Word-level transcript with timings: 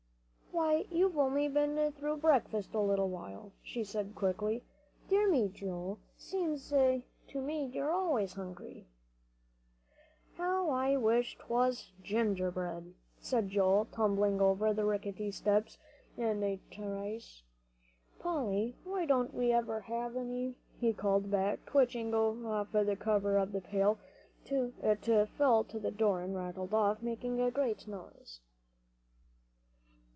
"Why, 0.53 0.85
you've 0.91 1.17
only 1.17 1.47
been 1.47 1.91
through 1.93 2.17
breakfast 2.17 2.73
a 2.73 2.79
little 2.79 3.09
while," 3.09 3.53
she 3.63 3.83
said 3.83 4.15
quickly. 4.15 4.63
"Dear 5.07 5.29
me, 5.29 5.47
Joe, 5.47 5.97
seems 6.17 6.69
to 6.69 7.03
me 7.41 7.65
you're 7.67 7.91
always 7.91 8.33
hungry." 8.33 8.85
"How 10.35 10.69
I 10.69 10.97
wish 10.97 11.37
'twas 11.37 11.91
gingerbread!" 12.03 12.93
cried 13.27 13.49
Joel, 13.49 13.85
tumbling 13.85 14.41
over 14.41 14.73
the 14.73 14.85
rickety 14.85 15.31
steps 15.31 15.77
in 16.17 16.43
a 16.43 16.59
trice. 16.69 17.43
"Polly, 18.19 18.75
why 18.83 19.05
don't 19.05 19.33
we 19.33 19.51
ever 19.53 19.81
have 19.81 20.15
any?" 20.15 20.57
he 20.79 20.93
called 20.93 21.31
back, 21.31 21.65
twitching 21.65 22.13
off 22.13 22.71
the 22.71 22.97
cover 22.99 23.37
of 23.37 23.51
the 23.53 23.61
pail. 23.61 23.99
It 24.45 25.03
fell 25.37 25.63
to 25.63 25.79
the 25.79 25.91
floor 25.91 26.21
and 26.21 26.35
rattled 26.35 26.73
off, 26.73 27.01
making 27.01 27.39
a 27.39 27.51
great 27.51 27.87
noise. 27.87 28.41